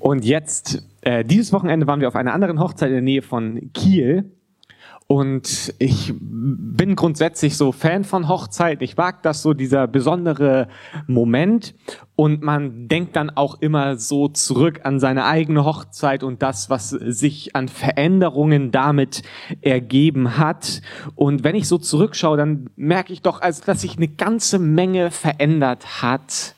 [0.00, 3.70] Und jetzt, äh, dieses Wochenende waren wir auf einer anderen Hochzeit in der Nähe von
[3.74, 4.32] Kiel.
[5.06, 8.84] Und ich bin grundsätzlich so Fan von Hochzeiten.
[8.84, 10.68] Ich mag das so, dieser besondere
[11.06, 11.74] Moment.
[12.16, 16.90] Und man denkt dann auch immer so zurück an seine eigene Hochzeit und das, was
[16.90, 19.22] sich an Veränderungen damit
[19.60, 20.80] ergeben hat.
[21.14, 25.10] Und wenn ich so zurückschaue, dann merke ich doch, also, dass sich eine ganze Menge
[25.10, 26.54] verändert hat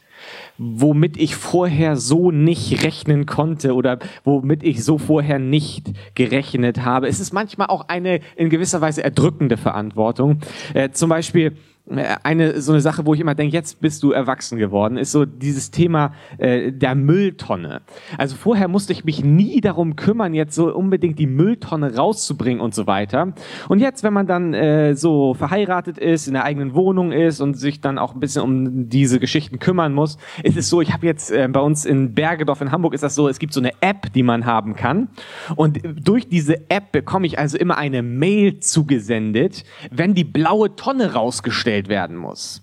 [0.59, 7.09] womit ich vorher so nicht rechnen konnte oder womit ich so vorher nicht gerechnet habe.
[7.09, 10.41] Es ist manchmal auch eine in gewisser Weise erdrückende Verantwortung.
[10.75, 11.57] Äh, zum Beispiel,
[11.91, 15.25] eine so eine Sache, wo ich immer denke, jetzt bist du erwachsen geworden, ist so
[15.25, 17.83] dieses Thema äh, der Mülltonne.
[18.17, 22.73] Also vorher musste ich mich nie darum kümmern, jetzt so unbedingt die Mülltonne rauszubringen und
[22.73, 23.35] so weiter.
[23.69, 27.55] Und jetzt, wenn man dann äh, so verheiratet ist, in der eigenen Wohnung ist und
[27.55, 31.05] sich dann auch ein bisschen um diese Geschichten kümmern muss, ist es so, ich habe
[31.07, 33.73] jetzt äh, bei uns in Bergedorf in Hamburg ist das so, es gibt so eine
[33.81, 35.09] App, die man haben kann.
[35.57, 41.15] Und durch diese App bekomme ich also immer eine Mail zugesendet, wenn die blaue Tonne
[41.15, 42.63] rausgestellt zugestellt werden muss.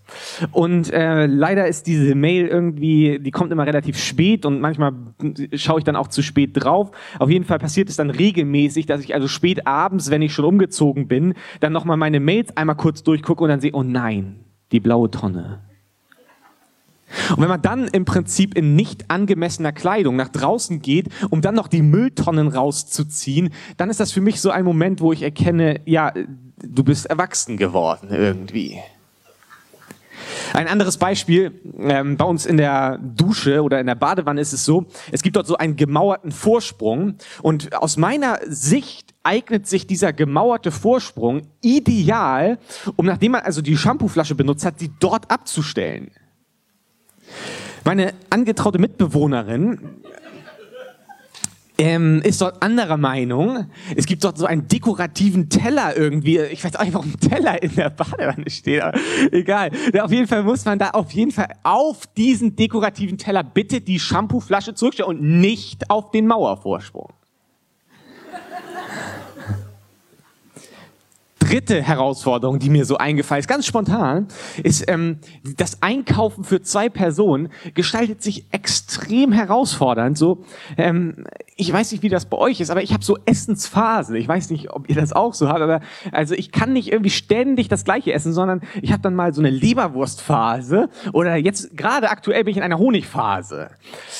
[0.51, 4.93] Und äh, leider ist diese Mail irgendwie, die kommt immer relativ spät und manchmal
[5.53, 6.91] schaue ich dann auch zu spät drauf.
[7.17, 10.45] Auf jeden Fall passiert es dann regelmäßig, dass ich also spät abends, wenn ich schon
[10.45, 14.39] umgezogen bin, dann nochmal meine Mails einmal kurz durchgucke und dann sehe, oh nein,
[14.71, 15.61] die blaue Tonne.
[17.31, 21.55] Und wenn man dann im Prinzip in nicht angemessener Kleidung nach draußen geht, um dann
[21.55, 25.81] noch die Mülltonnen rauszuziehen, dann ist das für mich so ein Moment, wo ich erkenne,
[25.85, 26.13] ja,
[26.63, 28.79] du bist erwachsen geworden irgendwie.
[30.53, 34.65] Ein anderes Beispiel, ähm, bei uns in der Dusche oder in der Badewanne ist es
[34.65, 40.13] so, es gibt dort so einen gemauerten Vorsprung und aus meiner Sicht eignet sich dieser
[40.13, 42.57] gemauerte Vorsprung ideal,
[42.95, 46.11] um nachdem man also die Shampooflasche benutzt hat, die dort abzustellen.
[47.85, 49.79] Meine angetraute Mitbewohnerin
[51.79, 53.69] ähm, ist dort anderer Meinung.
[53.95, 56.39] Es gibt dort so einen dekorativen Teller irgendwie.
[56.39, 58.99] Ich weiß auch nicht, warum Teller in der Badewanne steht, aber
[59.31, 59.71] egal.
[59.93, 63.79] Ja, auf jeden Fall muss man da auf jeden Fall auf diesen dekorativen Teller bitte
[63.79, 67.13] die Shampooflasche zurückstellen und nicht auf den Mauervorsprung.
[71.49, 74.27] Dritte Herausforderung, die mir so eingefallen ist, ganz spontan,
[74.61, 75.17] ist ähm,
[75.57, 80.17] das Einkaufen für zwei Personen gestaltet sich extrem herausfordernd.
[80.17, 80.43] So,
[80.77, 84.15] ähm, ich weiß nicht, wie das bei euch ist, aber ich habe so Essensphasen.
[84.15, 87.09] Ich weiß nicht, ob ihr das auch so habt, aber also ich kann nicht irgendwie
[87.09, 92.11] ständig das Gleiche essen, sondern ich habe dann mal so eine Leberwurstphase oder jetzt gerade
[92.11, 93.71] aktuell bin ich in einer Honigphase.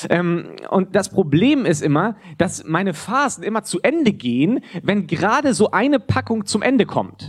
[0.08, 5.54] Ähm, und das Problem ist immer, dass meine Phasen immer zu Ende gehen, wenn gerade
[5.54, 7.19] so eine Packung zum Ende kommt.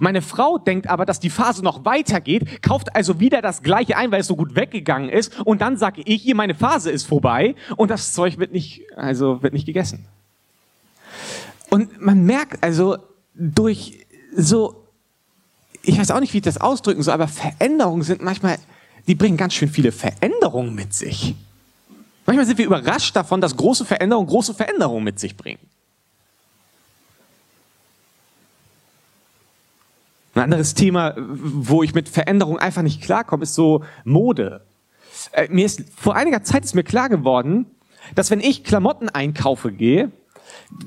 [0.00, 4.10] Meine Frau denkt aber, dass die Phase noch weitergeht, kauft also wieder das gleiche ein,
[4.10, 5.38] weil es so gut weggegangen ist.
[5.40, 9.42] Und dann sage ich ihr, meine Phase ist vorbei und das Zeug wird nicht, also
[9.42, 10.06] wird nicht gegessen.
[11.70, 12.98] Und man merkt also
[13.34, 14.84] durch so,
[15.82, 18.58] ich weiß auch nicht, wie ich das ausdrücken soll, aber Veränderungen sind manchmal,
[19.06, 21.34] die bringen ganz schön viele Veränderungen mit sich.
[22.26, 25.60] Manchmal sind wir überrascht davon, dass große Veränderungen große Veränderungen mit sich bringen.
[30.38, 34.60] Ein anderes Thema, wo ich mit Veränderung einfach nicht klarkomme, ist so Mode.
[35.32, 37.66] Äh, mir ist vor einiger Zeit ist mir klar geworden,
[38.14, 40.12] dass wenn ich Klamotten einkaufe gehe,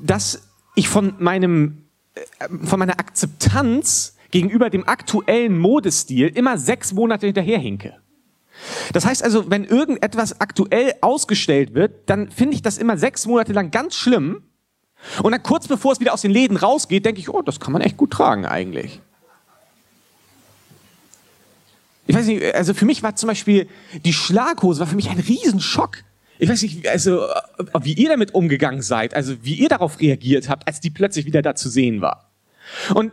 [0.02, 7.26] dass ich von meinem äh, von meiner Akzeptanz gegenüber dem aktuellen Modestil immer sechs Monate
[7.26, 7.98] hinterherhinke.
[8.94, 13.52] Das heißt also, wenn irgendetwas aktuell ausgestellt wird, dann finde ich das immer sechs Monate
[13.52, 14.44] lang ganz schlimm.
[15.22, 17.74] Und dann kurz bevor es wieder aus den Läden rausgeht, denke ich, oh, das kann
[17.74, 19.02] man echt gut tragen eigentlich
[22.06, 23.68] ich weiß nicht, also für mich war zum Beispiel
[24.04, 25.98] die Schlaghose war für mich ein Riesenschock.
[26.38, 27.26] Ich weiß nicht, also
[27.80, 31.42] wie ihr damit umgegangen seid, also wie ihr darauf reagiert habt, als die plötzlich wieder
[31.42, 32.32] da zu sehen war.
[32.94, 33.12] Und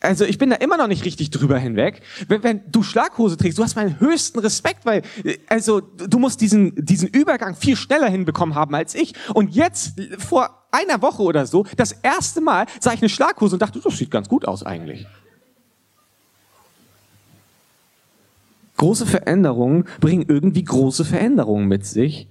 [0.00, 2.00] also ich bin da immer noch nicht richtig drüber hinweg.
[2.28, 5.02] Wenn, wenn du Schlaghose trägst, du hast meinen höchsten Respekt, weil
[5.48, 9.12] also du musst diesen diesen Übergang viel schneller hinbekommen haben als ich.
[9.34, 13.62] Und jetzt vor einer Woche oder so, das erste Mal sah ich eine Schlaghose und
[13.62, 15.06] dachte, das sieht ganz gut aus eigentlich.
[18.76, 22.28] Große Veränderungen bringen irgendwie große Veränderungen mit sich.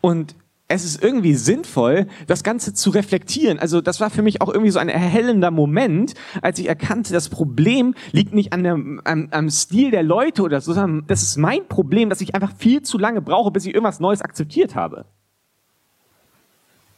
[0.00, 0.34] Und
[0.72, 3.58] es ist irgendwie sinnvoll, das Ganze zu reflektieren.
[3.58, 7.28] Also das war für mich auch irgendwie so ein erhellender Moment, als ich erkannte, das
[7.28, 11.36] Problem liegt nicht an der, am, am Stil der Leute oder so, sondern das ist
[11.38, 15.06] mein Problem, dass ich einfach viel zu lange brauche, bis ich irgendwas Neues akzeptiert habe.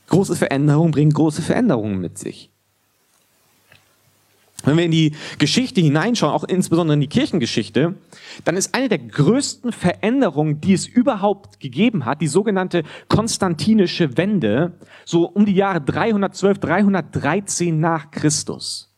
[0.09, 2.52] Große Veränderungen bringen große Veränderungen mit sich.
[4.65, 7.95] Wenn wir in die Geschichte hineinschauen, auch insbesondere in die Kirchengeschichte,
[8.45, 14.73] dann ist eine der größten Veränderungen, die es überhaupt gegeben hat, die sogenannte konstantinische Wende,
[15.05, 18.93] so um die Jahre 312, 313 nach Christus.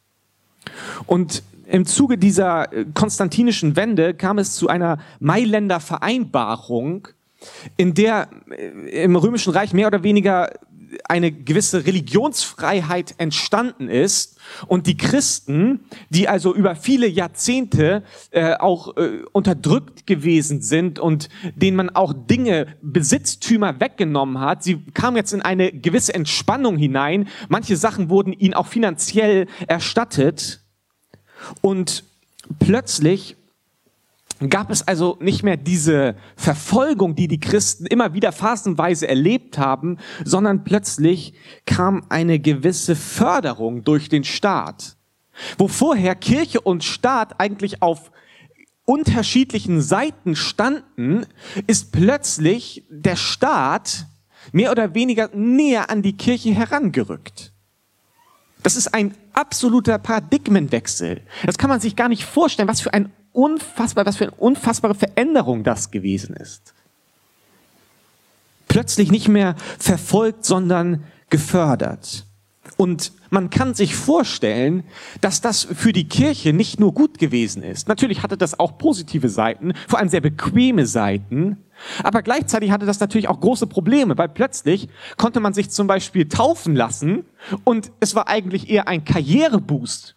[1.06, 7.08] Und im Zuge dieser äh, konstantinischen Wende kam es zu einer Mailänder Vereinbarung,
[7.76, 10.52] in der äh, im Römischen Reich mehr oder weniger
[11.08, 15.80] eine gewisse Religionsfreiheit entstanden ist und die Christen,
[16.10, 22.12] die also über viele Jahrzehnte äh, auch äh, unterdrückt gewesen sind und denen man auch
[22.12, 27.28] Dinge, Besitztümer weggenommen hat, sie kamen jetzt in eine gewisse Entspannung hinein.
[27.48, 30.60] Manche Sachen wurden ihnen auch finanziell erstattet
[31.60, 32.04] und
[32.58, 33.36] plötzlich
[34.48, 39.98] gab es also nicht mehr diese Verfolgung, die die Christen immer wieder phasenweise erlebt haben,
[40.24, 41.34] sondern plötzlich
[41.66, 44.96] kam eine gewisse Förderung durch den Staat.
[45.58, 48.10] Wo vorher Kirche und Staat eigentlich auf
[48.84, 51.26] unterschiedlichen Seiten standen,
[51.66, 54.06] ist plötzlich der Staat
[54.52, 57.52] mehr oder weniger näher an die Kirche herangerückt.
[58.62, 61.22] Das ist ein absoluter Paradigmenwechsel.
[61.44, 64.94] Das kann man sich gar nicht vorstellen, was für ein unfassbar, was für eine unfassbare
[64.94, 66.72] Veränderung das gewesen ist.
[68.68, 72.24] Plötzlich nicht mehr verfolgt, sondern gefördert.
[72.76, 74.84] Und man kann sich vorstellen,
[75.20, 77.88] dass das für die Kirche nicht nur gut gewesen ist.
[77.88, 81.58] Natürlich hatte das auch positive Seiten, vor allem sehr bequeme Seiten.
[82.02, 86.28] Aber gleichzeitig hatte das natürlich auch große Probleme, weil plötzlich konnte man sich zum Beispiel
[86.28, 87.24] taufen lassen
[87.64, 90.14] und es war eigentlich eher ein Karriereboost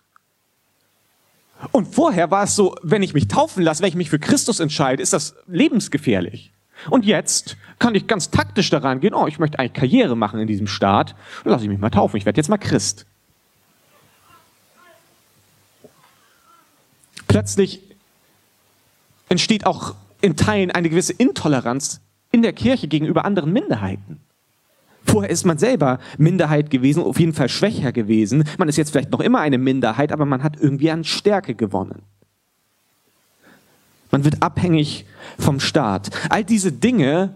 [1.71, 4.59] und vorher war es so, wenn ich mich taufen lasse, wenn ich mich für Christus
[4.59, 6.51] entscheide, ist das lebensgefährlich.
[6.89, 10.47] Und jetzt kann ich ganz taktisch daran gehen, oh, ich möchte eigentlich Karriere machen in
[10.47, 13.05] diesem Staat, dann lasse ich mich mal taufen, ich werde jetzt mal Christ.
[17.27, 17.81] Plötzlich
[19.29, 22.01] entsteht auch in Teilen eine gewisse Intoleranz
[22.31, 24.19] in der Kirche gegenüber anderen Minderheiten.
[25.07, 28.43] Vorher ist man selber Minderheit gewesen, auf jeden Fall schwächer gewesen.
[28.57, 32.01] Man ist jetzt vielleicht noch immer eine Minderheit, aber man hat irgendwie an Stärke gewonnen.
[34.11, 35.05] Man wird abhängig
[35.39, 36.09] vom Staat.
[36.29, 37.35] All diese Dinge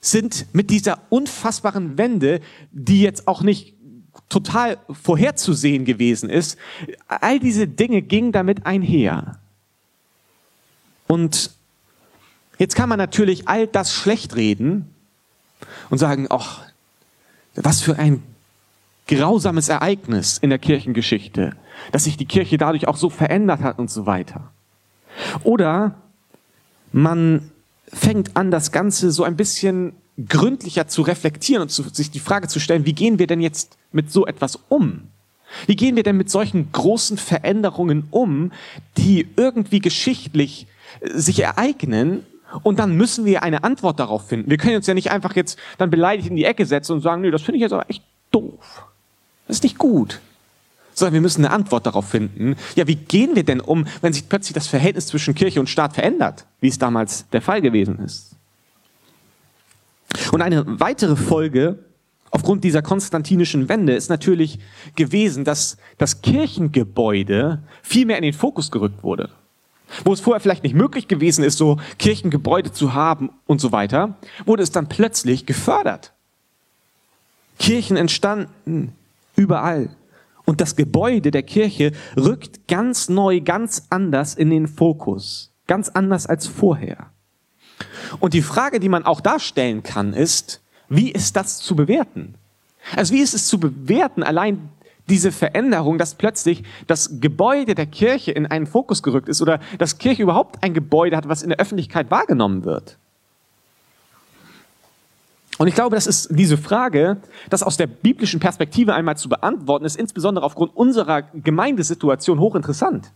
[0.00, 2.40] sind mit dieser unfassbaren Wende,
[2.72, 3.74] die jetzt auch nicht
[4.28, 6.58] total vorherzusehen gewesen ist,
[7.06, 9.38] all diese Dinge gingen damit einher.
[11.06, 11.50] Und
[12.58, 14.92] jetzt kann man natürlich all das schlecht reden
[15.90, 16.62] und sagen, ach,
[17.54, 18.22] was für ein
[19.08, 21.56] grausames Ereignis in der Kirchengeschichte,
[21.90, 24.50] dass sich die Kirche dadurch auch so verändert hat und so weiter.
[25.42, 25.94] Oder
[26.92, 27.50] man
[27.88, 29.92] fängt an, das Ganze so ein bisschen
[30.28, 33.76] gründlicher zu reflektieren und zu, sich die Frage zu stellen, wie gehen wir denn jetzt
[33.92, 35.08] mit so etwas um?
[35.66, 38.52] Wie gehen wir denn mit solchen großen Veränderungen um,
[38.96, 40.66] die irgendwie geschichtlich
[41.02, 42.24] sich ereignen
[42.62, 44.50] und dann müssen wir eine Antwort darauf finden.
[44.50, 47.22] Wir können uns ja nicht einfach jetzt dann beleidigt in die Ecke setzen und sagen,
[47.22, 48.86] nee, das finde ich jetzt aber echt doof.
[49.46, 50.20] Das ist nicht gut.
[50.94, 52.56] Sondern wir müssen eine Antwort darauf finden.
[52.76, 55.94] Ja, wie gehen wir denn um, wenn sich plötzlich das Verhältnis zwischen Kirche und Staat
[55.94, 58.36] verändert, wie es damals der Fall gewesen ist?
[60.30, 61.78] Und eine weitere Folge
[62.30, 64.58] aufgrund dieser konstantinischen Wende ist natürlich
[64.94, 69.30] gewesen, dass das Kirchengebäude viel mehr in den Fokus gerückt wurde
[70.04, 74.16] wo es vorher vielleicht nicht möglich gewesen ist, so Kirchengebäude zu haben und so weiter,
[74.44, 76.12] wurde es dann plötzlich gefördert.
[77.58, 78.92] Kirchen entstanden
[79.36, 79.90] überall.
[80.44, 85.52] Und das Gebäude der Kirche rückt ganz neu, ganz anders in den Fokus.
[85.66, 87.10] Ganz anders als vorher.
[88.18, 92.34] Und die Frage, die man auch darstellen kann, ist, wie ist das zu bewerten?
[92.96, 94.68] Also wie ist es zu bewerten, allein
[95.08, 99.98] diese Veränderung, dass plötzlich das Gebäude der Kirche in einen Fokus gerückt ist oder dass
[99.98, 102.98] Kirche überhaupt ein Gebäude hat, was in der Öffentlichkeit wahrgenommen wird.
[105.58, 107.18] Und ich glaube, das ist diese Frage,
[107.50, 113.12] das aus der biblischen Perspektive einmal zu beantworten, ist insbesondere aufgrund unserer Gemeindesituation hochinteressant.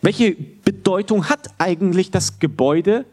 [0.00, 3.04] Welche Bedeutung hat eigentlich das Gebäude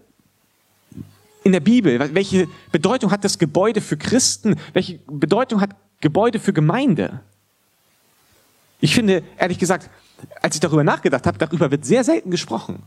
[1.44, 2.14] in der Bibel?
[2.14, 4.58] Welche Bedeutung hat das Gebäude für Christen?
[4.74, 5.72] Welche Bedeutung hat
[6.02, 7.22] Gebäude für Gemeinde.
[8.80, 9.90] Ich finde, ehrlich gesagt,
[10.42, 12.84] als ich darüber nachgedacht habe, darüber wird sehr selten gesprochen.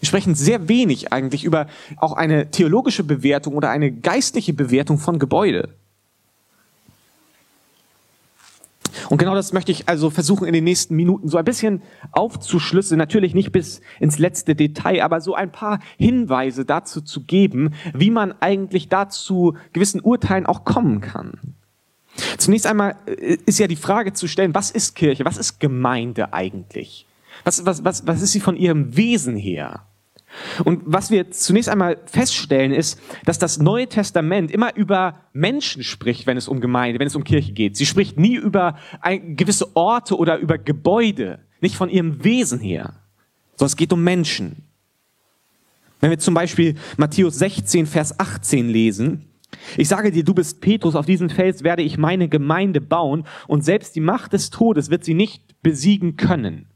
[0.00, 5.18] Wir sprechen sehr wenig eigentlich über auch eine theologische Bewertung oder eine geistliche Bewertung von
[5.18, 5.70] Gebäude.
[9.08, 12.98] Und genau das möchte ich also versuchen in den nächsten Minuten so ein bisschen aufzuschlüsseln.
[12.98, 18.10] Natürlich nicht bis ins letzte Detail, aber so ein paar Hinweise dazu zu geben, wie
[18.10, 21.57] man eigentlich dazu gewissen Urteilen auch kommen kann.
[22.38, 25.24] Zunächst einmal äh, ist ja die Frage zu stellen, was ist Kirche?
[25.24, 27.06] Was ist Gemeinde eigentlich?
[27.44, 29.84] Was, was, was, was ist sie von ihrem Wesen her?
[30.64, 36.26] Und was wir zunächst einmal feststellen, ist, dass das Neue Testament immer über Menschen spricht,
[36.26, 37.76] wenn es um Gemeinde, wenn es um Kirche geht.
[37.76, 38.78] Sie spricht nie über
[39.36, 42.94] gewisse Orte oder über Gebäude, nicht von ihrem Wesen her,
[43.56, 44.64] sondern es geht um Menschen.
[46.00, 49.27] Wenn wir zum Beispiel Matthäus 16, Vers 18 lesen,
[49.76, 53.64] ich sage dir, du bist Petrus, auf diesen Fels werde ich meine Gemeinde bauen und
[53.64, 56.66] selbst die Macht des Todes wird sie nicht besiegen können.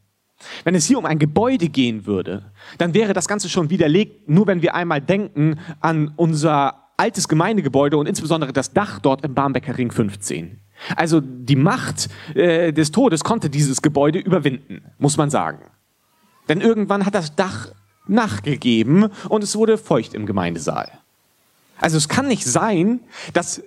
[0.64, 4.46] Wenn es hier um ein Gebäude gehen würde, dann wäre das Ganze schon widerlegt, nur
[4.46, 9.76] wenn wir einmal denken an unser altes Gemeindegebäude und insbesondere das Dach dort im Barmbecker
[9.78, 10.60] Ring 15.
[10.96, 15.70] Also die Macht äh, des Todes konnte dieses Gebäude überwinden, muss man sagen.
[16.48, 17.72] Denn irgendwann hat das Dach
[18.08, 21.01] nachgegeben und es wurde feucht im Gemeindesaal.
[21.78, 23.00] Also es kann nicht sein,
[23.32, 23.62] dass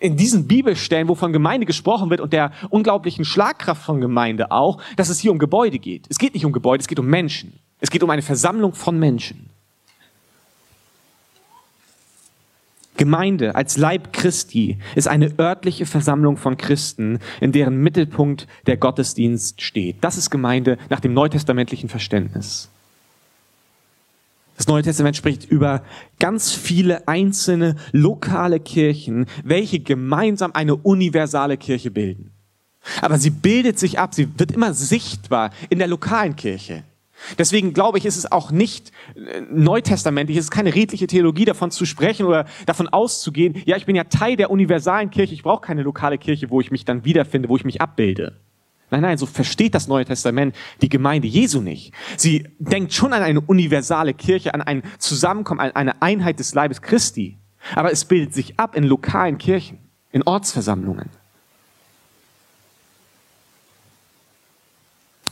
[0.00, 4.80] in diesen Bibelstellen, wo von Gemeinde gesprochen wird und der unglaublichen Schlagkraft von Gemeinde auch,
[4.96, 6.06] dass es hier um Gebäude geht.
[6.08, 7.58] Es geht nicht um Gebäude, es geht um Menschen.
[7.80, 9.50] Es geht um eine Versammlung von Menschen.
[12.96, 19.60] Gemeinde als Leib Christi ist eine örtliche Versammlung von Christen, in deren Mittelpunkt der Gottesdienst
[19.62, 19.96] steht.
[20.02, 22.70] Das ist Gemeinde nach dem neutestamentlichen Verständnis.
[24.56, 25.82] Das Neue Testament spricht über
[26.18, 32.32] ganz viele einzelne lokale Kirchen, welche gemeinsam eine universale Kirche bilden.
[33.00, 36.84] Aber sie bildet sich ab, sie wird immer sichtbar in der lokalen Kirche.
[37.38, 41.70] Deswegen glaube ich, ist es auch nicht äh, neutestamentlich, es ist keine redliche Theologie davon
[41.70, 45.60] zu sprechen oder davon auszugehen, ja, ich bin ja Teil der universalen Kirche, ich brauche
[45.60, 48.40] keine lokale Kirche, wo ich mich dann wiederfinde, wo ich mich abbilde.
[48.92, 51.94] Nein, nein, so versteht das Neue Testament die Gemeinde Jesu nicht.
[52.18, 56.82] Sie denkt schon an eine universale Kirche, an ein Zusammenkommen, an eine Einheit des Leibes
[56.82, 57.38] Christi.
[57.74, 59.78] Aber es bildet sich ab in lokalen Kirchen,
[60.10, 61.08] in Ortsversammlungen.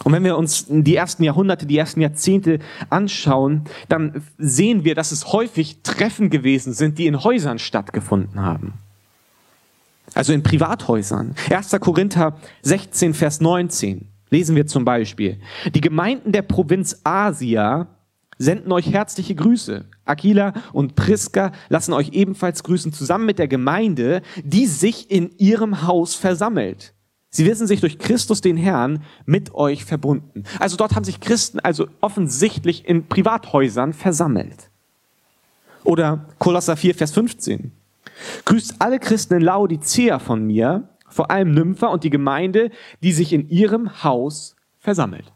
[0.04, 5.12] Und wenn wir uns die ersten Jahrhunderte, die ersten Jahrzehnte anschauen, dann sehen wir, dass
[5.12, 8.72] es häufig Treffen gewesen sind, die in Häusern stattgefunden haben
[10.14, 11.34] also in Privathäusern.
[11.50, 11.76] 1.
[11.80, 15.38] Korinther 16, Vers 19 lesen wir zum Beispiel.
[15.74, 17.88] Die Gemeinden der Provinz Asia
[18.38, 19.84] senden euch herzliche Grüße.
[20.04, 25.86] Aquila und Priska lassen euch ebenfalls grüßen, zusammen mit der Gemeinde, die sich in ihrem
[25.86, 26.94] Haus versammelt.
[27.28, 30.44] Sie wissen sich durch Christus den Herrn mit euch verbunden.
[30.58, 34.70] Also dort haben sich Christen also offensichtlich in Privathäusern versammelt.
[35.84, 37.72] Oder Kolosser 4, Vers 15.
[38.44, 42.70] Grüßt alle Christen in Laodicea von mir, vor allem Nympha und die Gemeinde,
[43.02, 45.32] die sich in ihrem Haus versammelt.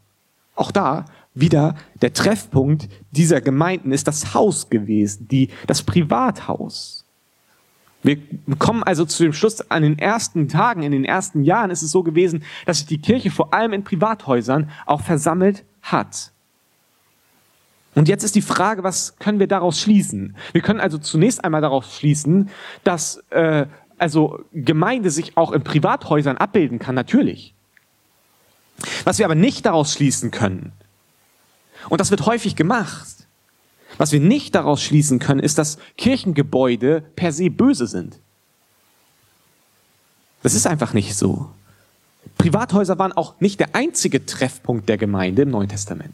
[0.55, 7.05] Auch da wieder der Treffpunkt dieser Gemeinden ist das Haus gewesen, die, das Privathaus.
[8.03, 8.17] Wir
[8.59, 11.91] kommen also zu dem Schluss, an den ersten Tagen, in den ersten Jahren ist es
[11.91, 16.31] so gewesen, dass sich die Kirche vor allem in Privathäusern auch versammelt hat.
[17.95, 20.35] Und jetzt ist die Frage, was können wir daraus schließen?
[20.51, 22.49] Wir können also zunächst einmal daraus schließen,
[22.83, 23.65] dass äh,
[23.97, 27.53] also Gemeinde sich auch in Privathäusern abbilden kann, natürlich.
[29.05, 30.73] Was wir aber nicht daraus schließen können,
[31.87, 33.27] und das wird häufig gemacht,
[33.97, 38.19] was wir nicht daraus schließen können, ist, dass Kirchengebäude per se böse sind.
[40.43, 41.49] Das ist einfach nicht so.
[42.37, 46.13] Privathäuser waren auch nicht der einzige Treffpunkt der Gemeinde im Neuen Testament.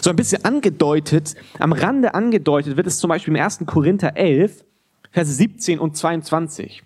[0.00, 3.60] So ein bisschen angedeutet, am Rande angedeutet wird es zum Beispiel im 1.
[3.66, 4.64] Korinther 11,
[5.10, 6.82] Verse 17 und 22.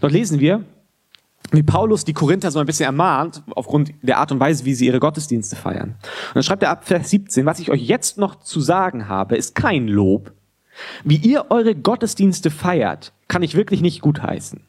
[0.00, 0.64] Dort lesen wir,
[1.52, 4.86] wie Paulus die Korinther so ein bisschen ermahnt, aufgrund der Art und Weise, wie sie
[4.86, 5.96] ihre Gottesdienste feiern.
[6.28, 9.36] Und dann schreibt er ab Vers 17, was ich euch jetzt noch zu sagen habe,
[9.36, 10.32] ist kein Lob.
[11.02, 14.62] Wie ihr eure Gottesdienste feiert, kann ich wirklich nicht gutheißen.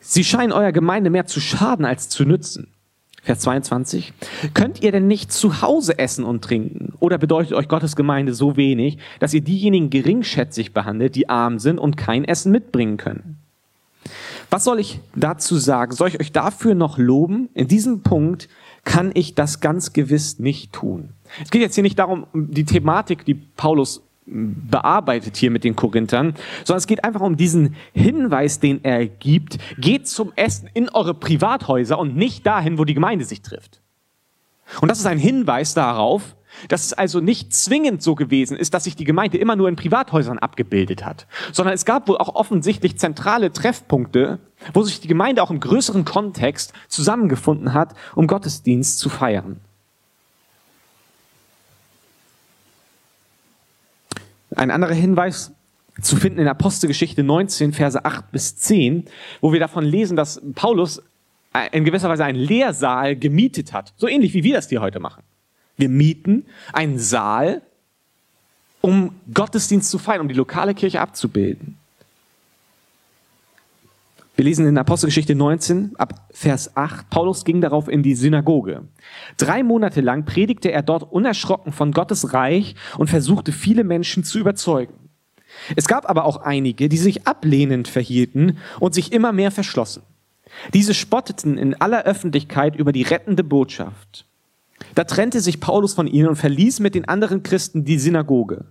[0.00, 2.72] Sie scheinen eurer Gemeinde mehr zu schaden als zu nützen.
[3.22, 4.12] Vers 22.
[4.54, 6.94] Könnt ihr denn nicht zu Hause essen und trinken?
[7.00, 11.78] Oder bedeutet euch Gottes Gemeinde so wenig, dass ihr diejenigen geringschätzig behandelt, die arm sind
[11.78, 13.38] und kein Essen mitbringen können?
[14.48, 15.92] Was soll ich dazu sagen?
[15.92, 17.50] Soll ich euch dafür noch loben?
[17.54, 18.48] In diesem Punkt
[18.84, 21.10] kann ich das ganz gewiss nicht tun.
[21.42, 26.34] Es geht jetzt hier nicht darum, die Thematik, die Paulus bearbeitet hier mit den Korinthern,
[26.64, 31.14] sondern es geht einfach um diesen Hinweis, den er gibt, geht zum Essen in eure
[31.14, 33.80] Privathäuser und nicht dahin, wo die Gemeinde sich trifft.
[34.80, 36.36] Und das ist ein Hinweis darauf,
[36.68, 39.76] dass es also nicht zwingend so gewesen ist, dass sich die Gemeinde immer nur in
[39.76, 44.38] Privathäusern abgebildet hat, sondern es gab wohl auch offensichtlich zentrale Treffpunkte,
[44.74, 49.60] wo sich die Gemeinde auch im größeren Kontext zusammengefunden hat, um Gottesdienst zu feiern.
[54.60, 55.52] Ein anderer Hinweis
[56.02, 59.06] zu finden in Apostelgeschichte 19, Verse 8 bis 10,
[59.40, 61.02] wo wir davon lesen, dass Paulus
[61.72, 63.94] in gewisser Weise einen Lehrsaal gemietet hat.
[63.96, 65.22] So ähnlich wie wir das hier heute machen.
[65.78, 67.62] Wir mieten einen Saal,
[68.82, 71.78] um Gottesdienst zu feiern, um die lokale Kirche abzubilden.
[74.40, 78.84] Wir lesen in Apostelgeschichte 19 ab Vers 8, Paulus ging darauf in die Synagoge.
[79.36, 84.38] Drei Monate lang predigte er dort unerschrocken von Gottes Reich und versuchte viele Menschen zu
[84.38, 84.94] überzeugen.
[85.76, 90.04] Es gab aber auch einige, die sich ablehnend verhielten und sich immer mehr verschlossen.
[90.72, 94.24] Diese spotteten in aller Öffentlichkeit über die rettende Botschaft.
[94.94, 98.64] Da trennte sich Paulus von ihnen und verließ mit den anderen Christen die Synagoge.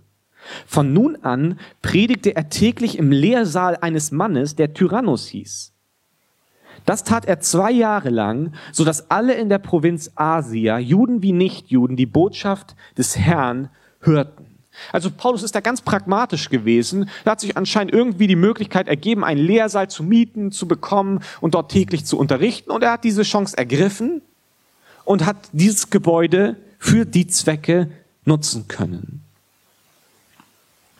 [0.66, 5.72] Von nun an predigte er täglich im Lehrsaal eines Mannes, der Tyrannus hieß.
[6.86, 11.32] Das tat er zwei Jahre lang, so dass alle in der Provinz Asia, Juden wie
[11.32, 13.70] Nichtjuden, die Botschaft des Herrn
[14.00, 14.46] hörten.
[14.92, 17.10] Also Paulus ist da ganz pragmatisch gewesen.
[17.24, 21.54] Da hat sich anscheinend irgendwie die Möglichkeit ergeben, einen Lehrsaal zu mieten, zu bekommen und
[21.54, 22.70] dort täglich zu unterrichten.
[22.70, 24.22] Und er hat diese Chance ergriffen
[25.04, 27.90] und hat dieses Gebäude für die Zwecke
[28.24, 29.22] nutzen können.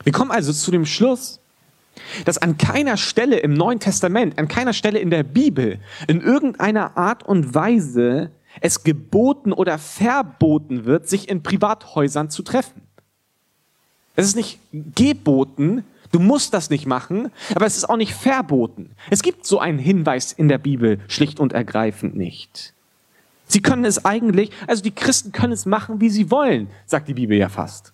[0.04, 1.40] Wir kommen also zu dem Schluss,
[2.24, 5.78] dass an keiner Stelle im Neuen Testament, an keiner Stelle in der Bibel
[6.08, 8.30] in irgendeiner Art und Weise
[8.60, 12.82] es geboten oder verboten wird, sich in Privathäusern zu treffen.
[14.16, 18.90] Es ist nicht geboten, du musst das nicht machen, aber es ist auch nicht verboten.
[19.08, 22.74] Es gibt so einen Hinweis in der Bibel schlicht und ergreifend nicht.
[23.46, 27.14] Sie können es eigentlich, also die Christen können es machen, wie sie wollen, sagt die
[27.14, 27.92] Bibel ja fast.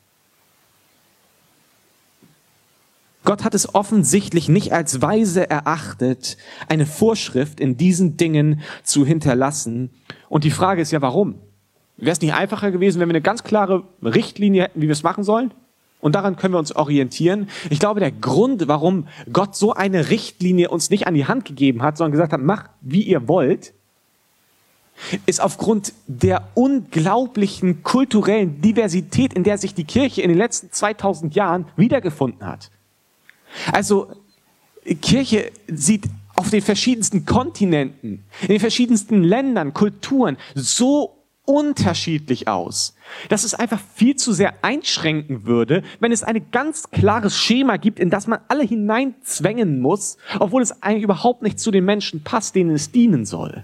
[3.26, 9.90] Gott hat es offensichtlich nicht als weise erachtet, eine Vorschrift in diesen Dingen zu hinterlassen.
[10.28, 11.34] Und die Frage ist ja, warum?
[11.96, 15.02] Wäre es nicht einfacher gewesen, wenn wir eine ganz klare Richtlinie hätten, wie wir es
[15.02, 15.50] machen sollen?
[16.00, 17.48] Und daran können wir uns orientieren.
[17.68, 21.82] Ich glaube, der Grund, warum Gott so eine Richtlinie uns nicht an die Hand gegeben
[21.82, 23.74] hat, sondern gesagt hat, macht, wie ihr wollt,
[25.26, 31.34] ist aufgrund der unglaublichen kulturellen Diversität, in der sich die Kirche in den letzten 2000
[31.34, 32.70] Jahren wiedergefunden hat.
[33.72, 34.08] Also
[35.02, 36.04] Kirche sieht
[36.36, 41.16] auf den verschiedensten Kontinenten, in den verschiedensten Ländern, Kulturen so
[41.46, 42.94] unterschiedlich aus,
[43.28, 48.00] dass es einfach viel zu sehr einschränken würde, wenn es ein ganz klares Schema gibt,
[48.00, 52.54] in das man alle hineinzwängen muss, obwohl es eigentlich überhaupt nicht zu den Menschen passt,
[52.54, 53.62] denen es dienen soll.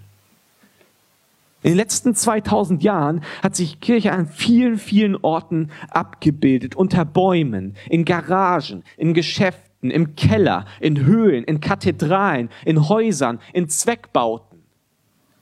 [1.64, 7.76] In den letzten 2000 Jahren hat sich Kirche an vielen, vielen Orten abgebildet, unter Bäumen,
[7.88, 14.60] in Garagen, in Geschäften, Ägypten, im Keller, in Höhlen, in Kathedralen, in Häusern, in Zweckbauten.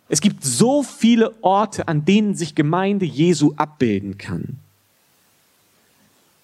[0.08, 4.58] Es gibt so viele Orte, an denen sich Gemeinde Jesu abbilden kann.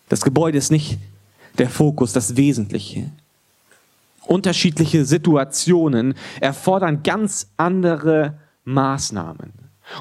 [0.09, 0.99] Das Gebäude ist nicht
[1.59, 3.11] der Fokus, das Wesentliche.
[4.27, 9.53] Unterschiedliche Situationen erfordern ganz andere Maßnahmen.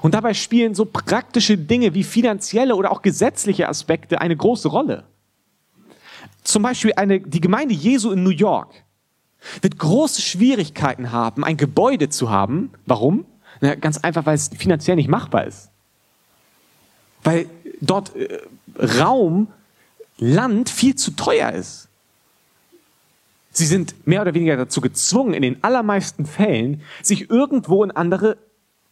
[0.01, 5.05] Und dabei spielen so praktische Dinge wie finanzielle oder auch gesetzliche Aspekte eine große Rolle
[6.45, 8.84] zum Beispiel eine, die Gemeinde Jesu in New York
[9.62, 12.71] wird große Schwierigkeiten haben, ein Gebäude zu haben.
[12.86, 13.25] Warum?
[13.62, 15.69] Na, ganz einfach, weil es finanziell nicht machbar ist.
[17.23, 17.47] Weil
[17.81, 18.39] dort äh,
[18.99, 19.47] Raum,
[20.17, 21.88] Land viel zu teuer ist.
[23.51, 28.38] Sie sind mehr oder weniger dazu gezwungen, in den allermeisten Fällen, sich irgendwo in andere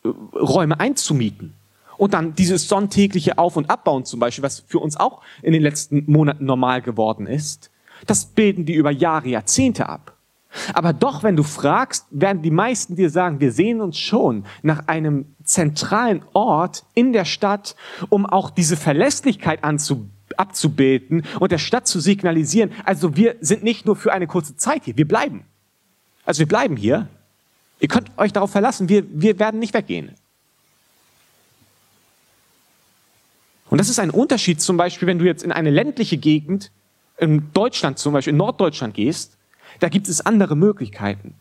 [0.03, 1.53] äh, Räume einzumieten.
[1.97, 5.61] Und dann dieses sonntägliche Auf- und Abbauen zum Beispiel, was für uns auch in den
[5.61, 7.71] letzten Monaten normal geworden ist,
[8.07, 10.13] das bilden die über Jahre, Jahrzehnte ab.
[10.73, 14.87] Aber doch, wenn du fragst, werden die meisten dir sagen, wir sehen uns schon nach
[14.87, 17.75] einem zentralen Ort in der Stadt,
[18.09, 22.71] um auch diese Verlässlichkeit abzubilden und der Stadt zu signalisieren.
[22.85, 25.43] Also wir sind nicht nur für eine kurze Zeit hier, wir bleiben.
[26.25, 27.07] Also wir bleiben hier.
[27.79, 30.11] Ihr könnt euch darauf verlassen, wir, wir werden nicht weggehen.
[33.73, 36.69] Und das ist ein Unterschied zum Beispiel, wenn du jetzt in eine ländliche Gegend,
[37.17, 39.35] in Deutschland zum Beispiel, in Norddeutschland gehst,
[39.79, 41.33] da gibt es andere Möglichkeiten.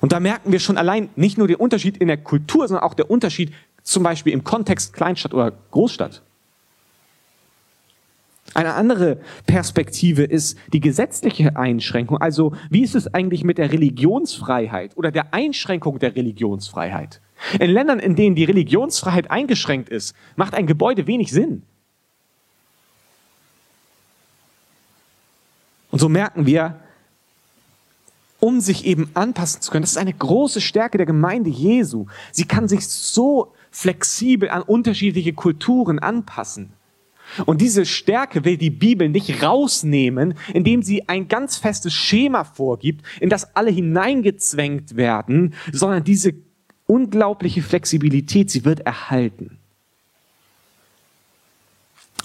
[0.00, 2.94] Und da merken wir schon allein nicht nur den Unterschied in der Kultur, sondern auch
[2.94, 6.22] der Unterschied zum Beispiel im Kontext Kleinstadt oder Großstadt.
[8.54, 12.16] Eine andere Perspektive ist die gesetzliche Einschränkung.
[12.22, 17.20] Also wie ist es eigentlich mit der Religionsfreiheit oder der Einschränkung der Religionsfreiheit?
[17.58, 21.62] In Ländern, in denen die Religionsfreiheit eingeschränkt ist, macht ein Gebäude wenig Sinn.
[25.90, 26.80] Und so merken wir,
[28.40, 32.06] um sich eben anpassen zu können, das ist eine große Stärke der Gemeinde Jesu.
[32.30, 36.72] Sie kann sich so flexibel an unterschiedliche Kulturen anpassen.
[37.44, 43.04] Und diese Stärke will die Bibel nicht rausnehmen, indem sie ein ganz festes Schema vorgibt,
[43.20, 46.32] in das alle hineingezwängt werden, sondern diese
[46.88, 49.58] unglaubliche Flexibilität, sie wird erhalten.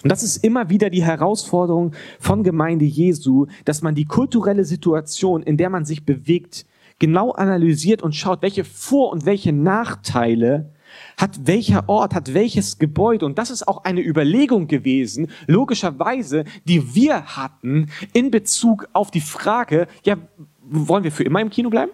[0.02, 5.44] Und das ist immer wieder die Herausforderung von Gemeinde Jesu, dass man die kulturelle Situation,
[5.44, 6.66] in der man sich bewegt,
[7.00, 10.72] genau analysiert und schaut, welche Vor- und welche Nachteile
[11.18, 13.26] hat welcher Ort, hat welches Gebäude.
[13.26, 19.22] Und das ist auch eine Überlegung gewesen, logischerweise, die wir hatten in Bezug auf die
[19.22, 20.18] Frage, ja,
[20.62, 21.92] wollen wir für immer im Kino bleiben?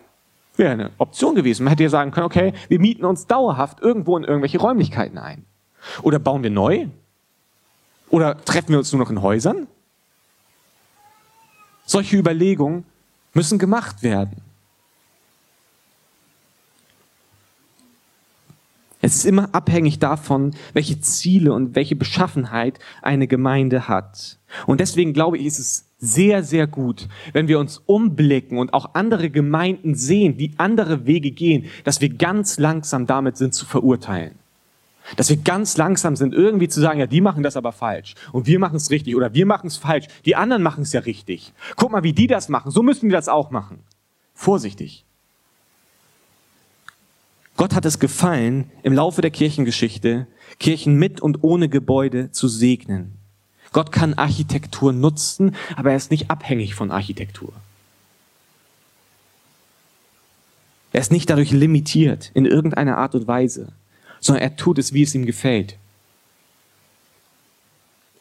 [0.60, 1.64] Wäre eine Option gewesen.
[1.64, 5.46] Man hätte ja sagen können, okay, wir mieten uns dauerhaft irgendwo in irgendwelche Räumlichkeiten ein.
[6.02, 6.88] Oder bauen wir neu?
[8.10, 9.68] Oder treffen wir uns nur noch in Häusern?
[11.86, 12.84] Solche Überlegungen
[13.34, 14.42] müssen gemacht werden.
[19.02, 24.40] Es ist immer abhängig davon, welche Ziele und welche Beschaffenheit eine Gemeinde hat.
[24.66, 28.96] Und deswegen glaube ich, ist es sehr, sehr gut, wenn wir uns umblicken und auch
[28.96, 34.36] andere Gemeinden sehen, die andere Wege gehen, dass wir ganz langsam damit sind zu verurteilen.
[35.16, 38.48] Dass wir ganz langsam sind, irgendwie zu sagen, ja, die machen das aber falsch und
[38.48, 41.54] wir machen es richtig oder wir machen es falsch, die anderen machen es ja richtig.
[41.78, 43.80] Guck mal, wie die das machen, so müssen wir das auch machen.
[44.34, 45.06] Vorsichtig.
[47.60, 50.28] Gott hat es gefallen, im Laufe der Kirchengeschichte
[50.62, 53.18] Kirchen mit und ohne Gebäude zu segnen.
[53.74, 57.52] Gott kann Architektur nutzen, aber er ist nicht abhängig von Architektur.
[60.94, 63.74] Er ist nicht dadurch limitiert in irgendeiner Art und Weise,
[64.22, 65.78] sondern er tut es, wie es ihm gefällt.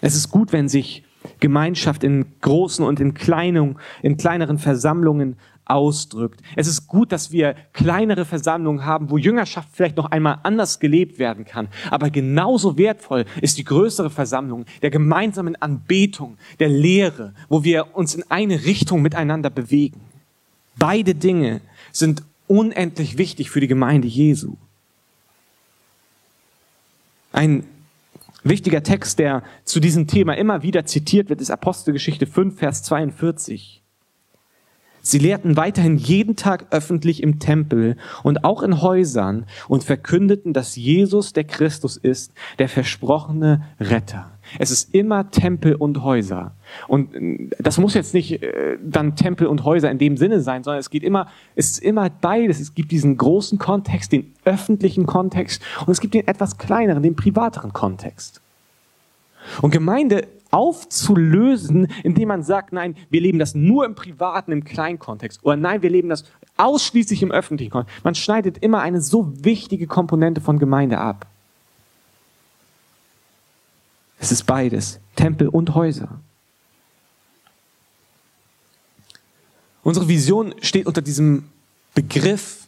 [0.01, 1.05] Es ist gut, wenn sich
[1.39, 5.37] Gemeinschaft in großen und in, kleinen, in kleineren Versammlungen
[5.69, 6.41] ausdrückt.
[6.57, 11.19] Es ist gut, dass wir kleinere Versammlungen haben, wo Jüngerschaft vielleicht noch einmal anders gelebt
[11.19, 11.69] werden kann.
[11.91, 18.15] Aber genauso wertvoll ist die größere Versammlung der gemeinsamen Anbetung, der Lehre, wo wir uns
[18.15, 20.01] in eine Richtung miteinander bewegen.
[20.77, 21.61] Beide Dinge
[21.93, 24.57] sind unendlich wichtig für die Gemeinde Jesu.
[27.33, 27.65] Ein
[28.43, 33.78] wichtiger Text, der zu diesem Thema immer wieder zitiert wird, ist Apostelgeschichte 5, Vers 42.
[35.09, 40.77] Sie lehrten weiterhin jeden Tag öffentlich im Tempel und auch in Häusern und verkündeten, dass
[40.77, 44.31] Jesus der Christus ist, der versprochene Retter.
[44.59, 46.53] Es ist immer Tempel und Häuser.
[46.89, 50.63] Und äh, das muss jetzt nicht äh, dann Tempel und Häuser in dem Sinne sein,
[50.63, 52.61] sondern es geht immer, es ist immer beides.
[52.61, 57.17] Es gibt diesen großen Kontext, den öffentlichen Kontext und es gibt den etwas kleineren, den
[57.17, 58.43] privateren Kontext.
[59.63, 64.99] Und Gemeinde aufzulösen, indem man sagt, nein, wir leben das nur im privaten, im kleinen
[64.99, 65.41] Kontext.
[65.45, 66.25] Oder nein, wir leben das
[66.57, 68.05] ausschließlich im öffentlichen Kontext.
[68.05, 71.27] Man schneidet immer eine so wichtige Komponente von Gemeinde ab.
[74.19, 76.21] Es ist beides, Tempel und Häuser.
[79.83, 81.45] Unsere Vision steht unter diesem
[81.95, 82.67] Begriff,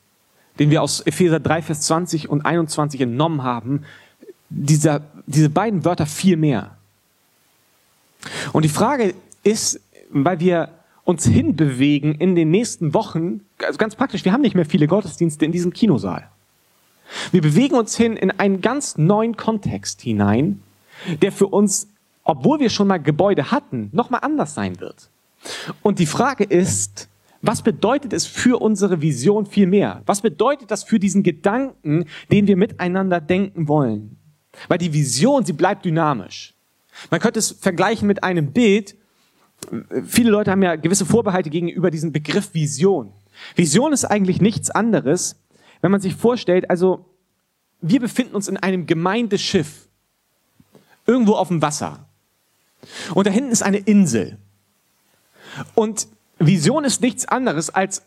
[0.59, 3.85] den wir aus Epheser 3, Vers 20 und 21 entnommen haben,
[4.49, 6.77] dieser, diese beiden Wörter viel mehr.
[8.53, 9.81] Und die Frage ist,
[10.11, 10.71] weil wir
[11.05, 15.45] uns hinbewegen in den nächsten Wochen, also ganz praktisch, wir haben nicht mehr viele Gottesdienste
[15.45, 16.29] in diesem Kinosaal.
[17.33, 20.63] Wir bewegen uns hin in einen ganz neuen Kontext hinein,
[21.23, 21.89] der für uns,
[22.25, 25.11] obwohl wir schon mal Gebäude hatten, nochmal anders sein wird.
[25.83, 27.09] Und die Frage ist,
[27.43, 30.03] was bedeutet es für unsere Vision viel mehr?
[30.07, 34.19] Was bedeutet das für diesen Gedanken, den wir miteinander denken wollen?
[34.69, 36.55] Weil die Vision, sie bleibt dynamisch.
[37.11, 38.97] Man könnte es vergleichen mit einem Bild.
[40.07, 43.13] Viele Leute haben ja gewisse Vorbehalte gegenüber diesem Begriff Vision.
[43.57, 45.37] Vision ist eigentlich nichts anderes,
[45.81, 47.07] wenn man sich vorstellt, also
[47.81, 49.89] wir befinden uns in einem Gemeindeschiff,
[51.07, 52.07] irgendwo auf dem Wasser.
[53.15, 54.39] Und da hinten ist eine Insel.
[55.75, 56.07] Und
[56.39, 58.03] Vision ist nichts anderes, als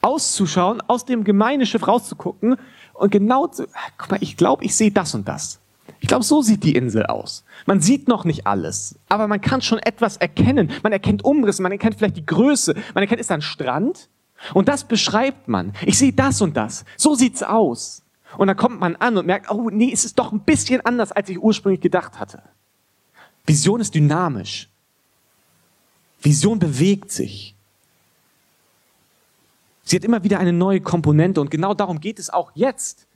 [0.00, 2.56] auszuschauen, aus dem Gemeindeschiff rauszugucken
[2.92, 3.66] und genau zu,
[3.98, 5.60] guck mal, ich glaube, ich sehe das und das.
[6.00, 7.44] Ich glaube, so sieht die Insel aus.
[7.66, 10.70] Man sieht noch nicht alles, aber man kann schon etwas erkennen.
[10.82, 14.08] Man erkennt Umrisse, man erkennt vielleicht die Größe, man erkennt, ist da ein Strand?
[14.52, 15.72] Und das beschreibt man.
[15.86, 16.84] Ich sehe das und das.
[16.96, 18.02] So sieht's aus.
[18.36, 21.12] Und dann kommt man an und merkt, oh nee, es ist doch ein bisschen anders,
[21.12, 22.42] als ich ursprünglich gedacht hatte.
[23.46, 24.68] Vision ist dynamisch.
[26.20, 27.54] Vision bewegt sich.
[29.84, 33.06] Sie hat immer wieder eine neue Komponente und genau darum geht es auch jetzt.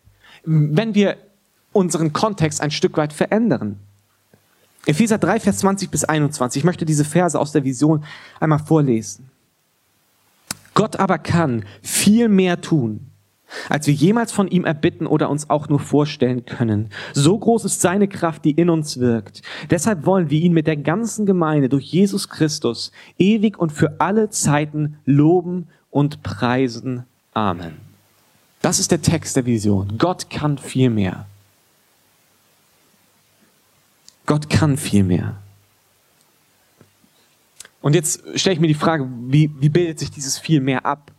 [0.44, 1.16] Wenn wir
[1.72, 3.78] unseren Kontext ein Stück weit verändern.
[4.86, 6.60] Epheser 3, Vers 20 bis 21.
[6.60, 8.04] Ich möchte diese Verse aus der Vision
[8.40, 9.30] einmal vorlesen.
[10.74, 13.08] Gott aber kann viel mehr tun,
[13.68, 16.90] als wir jemals von ihm erbitten oder uns auch nur vorstellen können.
[17.12, 19.42] So groß ist seine Kraft, die in uns wirkt.
[19.70, 24.30] Deshalb wollen wir ihn mit der ganzen Gemeinde durch Jesus Christus ewig und für alle
[24.30, 27.04] Zeiten loben und preisen.
[27.34, 27.76] Amen.
[28.62, 29.98] Das ist der Text der Vision.
[29.98, 31.26] Gott kann viel mehr.
[34.28, 35.42] Gott kann viel mehr.
[37.80, 41.10] Und jetzt stelle ich mir die Frage, wie, wie bildet sich dieses viel mehr ab?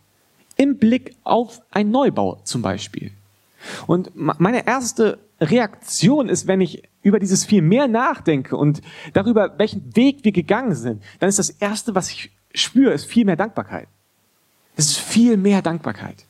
[0.60, 3.12] im Blick auf einen Neubau zum Beispiel.
[3.86, 8.82] Und meine erste Reaktion ist, wenn ich über dieses viel mehr nachdenke und
[9.14, 13.24] darüber, welchen Weg wir gegangen sind, dann ist das Erste, was ich spüre, ist viel
[13.24, 13.88] mehr Dankbarkeit.
[14.76, 16.26] Es ist viel mehr Dankbarkeit.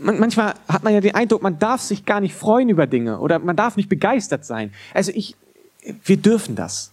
[0.00, 3.38] Manchmal hat man ja den Eindruck, man darf sich gar nicht freuen über Dinge oder
[3.38, 4.72] man darf nicht begeistert sein.
[4.94, 5.36] Also ich,
[6.04, 6.92] wir dürfen das.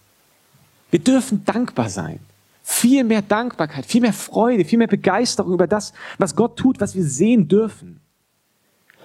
[0.91, 2.20] Wir dürfen dankbar sein
[2.70, 6.96] viel mehr Dankbarkeit, viel mehr Freude, viel mehr Begeisterung über das, was Gott tut, was
[6.96, 8.02] wir sehen dürfen.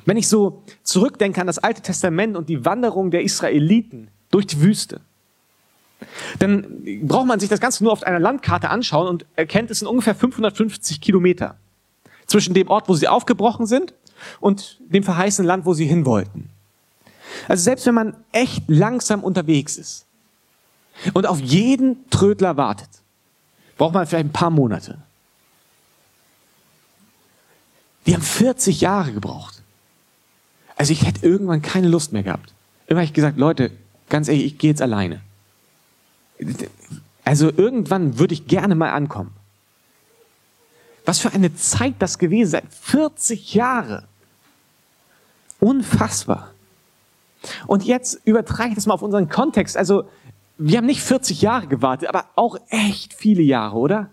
[0.05, 4.61] Wenn ich so zurückdenke an das Alte Testament und die Wanderung der Israeliten durch die
[4.61, 5.01] Wüste,
[6.41, 9.87] dann braucht man sich das Ganze nur auf einer Landkarte anschauen und erkennt, es sind
[9.87, 11.57] ungefähr 550 Kilometer
[12.33, 13.95] zwischen dem Ort, wo sie aufgebrochen sind
[14.41, 16.49] und dem verheißenen Land, wo sie hin wollten.
[17.47, 20.07] Also selbst wenn man echt langsam unterwegs ist
[21.15, 22.89] und auf jeden Trödler wartet,
[23.77, 24.99] braucht man vielleicht ein paar Monate.
[28.07, 29.63] Die haben 40 Jahre gebraucht.
[30.77, 32.53] Also ich hätte irgendwann keine Lust mehr gehabt.
[32.87, 33.71] Immer habe ich gesagt, Leute,
[34.09, 35.21] ganz ehrlich, ich gehe jetzt alleine.
[37.25, 39.33] Also irgendwann würde ich gerne mal ankommen.
[41.05, 42.69] Was für eine Zeit das gewesen sein.
[42.71, 44.05] 40 Jahre.
[45.61, 46.53] Unfassbar.
[47.67, 49.77] Und jetzt übertrage ich das mal auf unseren Kontext.
[49.77, 50.05] Also
[50.59, 54.11] wir haben nicht 40 Jahre gewartet, aber auch echt viele Jahre, oder?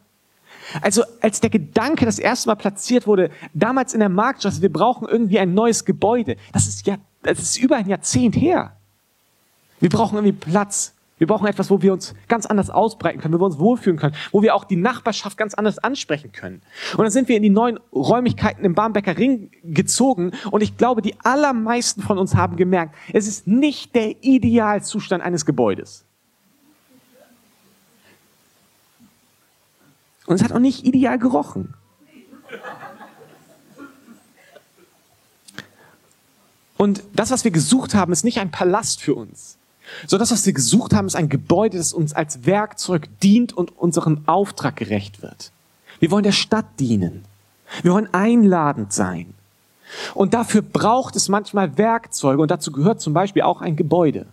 [0.82, 5.08] Also als der Gedanke das erste Mal platziert wurde, damals in der Marktstraße, wir brauchen
[5.08, 8.76] irgendwie ein neues Gebäude, das ist ja, das ist über ein Jahrzehnt her.
[9.80, 10.94] Wir brauchen irgendwie Platz.
[11.20, 14.16] Wir brauchen etwas, wo wir uns ganz anders ausbreiten können, wo wir uns wohlfühlen können,
[14.32, 16.62] wo wir auch die Nachbarschaft ganz anders ansprechen können.
[16.94, 21.02] Und dann sind wir in die neuen Räumlichkeiten im Barmbecker Ring gezogen und ich glaube,
[21.02, 26.06] die allermeisten von uns haben gemerkt, es ist nicht der Idealzustand eines Gebäudes.
[30.26, 31.74] Und es hat auch nicht ideal gerochen.
[36.78, 39.59] Und das, was wir gesucht haben, ist nicht ein Palast für uns,
[40.08, 43.78] sondern das, was wir gesucht haben, ist ein Gebäude, das uns als Werkzeug dient und
[43.78, 45.52] unserem Auftrag gerecht wird.
[46.00, 47.26] Wir wollen der Stadt dienen.
[47.82, 49.34] Wir wollen einladend sein.
[50.14, 54.28] Und dafür braucht es manchmal Werkzeuge und dazu gehört zum Beispiel auch ein Gebäude.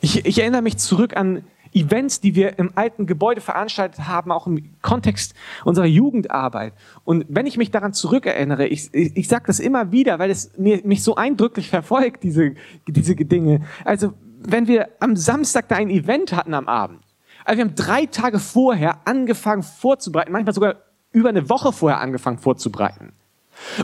[0.00, 4.46] Ich, ich erinnere mich zurück an Events, die wir im alten Gebäude veranstaltet haben, auch
[4.46, 6.72] im Kontext unserer Jugendarbeit.
[7.04, 10.52] Und wenn ich mich daran zurückerinnere, ich, ich, ich sage das immer wieder, weil es
[10.58, 12.54] mir, mich so eindrücklich verfolgt, diese,
[12.86, 13.62] diese Dinge.
[13.84, 17.00] Also wenn wir am Samstag da ein Event hatten am Abend,
[17.44, 20.76] also wir haben drei Tage vorher angefangen vorzubereiten, manchmal sogar
[21.12, 23.12] über eine Woche vorher angefangen vorzubereiten.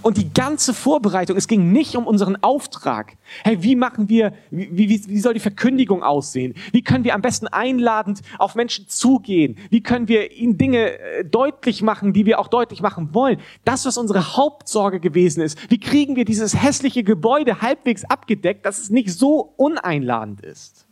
[0.02, 3.16] Und die ganze Vorbereitung, es ging nicht um unseren Auftrag.
[3.44, 6.54] Hey, wie machen wir, wie, wie, wie soll die Verkündigung aussehen?
[6.72, 9.58] Wie können wir am besten einladend auf Menschen zugehen?
[9.70, 13.38] Wie können wir ihnen Dinge äh, deutlich machen, die wir auch deutlich machen wollen?
[13.64, 15.70] Das, was unsere Hauptsorge gewesen ist.
[15.70, 20.86] Wie kriegen wir dieses hässliche Gebäude halbwegs abgedeckt, dass es nicht so uneinladend ist?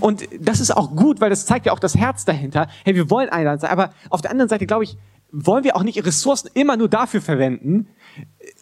[0.00, 2.68] Und das ist auch gut, weil das zeigt ja auch das Herz dahinter.
[2.84, 3.70] Hey, wir wollen einladend sein.
[3.70, 4.96] Aber auf der anderen Seite, glaube ich,
[5.32, 7.88] wollen wir auch nicht Ressourcen immer nur dafür verwenden,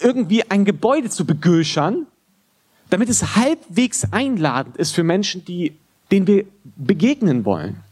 [0.00, 2.06] irgendwie ein Gebäude zu begöschern,
[2.90, 5.76] damit es halbwegs einladend ist für Menschen, die,
[6.10, 6.44] denen wir
[6.76, 7.82] begegnen wollen.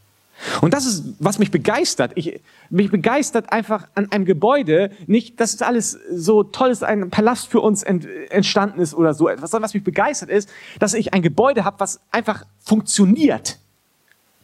[0.60, 2.12] Und das ist, was mich begeistert.
[2.14, 7.08] Ich, mich begeistert einfach an einem Gebäude nicht, dass es alles so toll ist, ein
[7.10, 10.92] Palast für uns ent, entstanden ist oder so etwas, sondern was mich begeistert ist, dass
[10.92, 13.58] ich ein Gebäude habe, was einfach funktioniert,